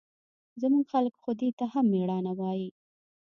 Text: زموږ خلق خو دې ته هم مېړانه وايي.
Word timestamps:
زموږ 0.61 0.85
خلق 0.93 1.13
خو 1.21 1.31
دې 1.39 1.49
ته 1.59 1.65
هم 1.71 1.85
مېړانه 1.93 2.31
وايي. 2.39 2.69